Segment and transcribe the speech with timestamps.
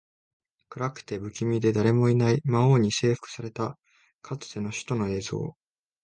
[0.69, 3.77] 暗くて、不気味で、誰もいない魔王に征服された
[4.23, 5.55] かつての首都の映像